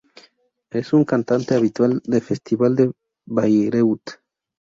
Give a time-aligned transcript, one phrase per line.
[0.71, 2.91] Es un cantante habitual de Festival de
[3.27, 4.17] Bayreuth.